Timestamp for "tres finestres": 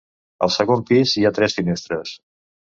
1.41-2.19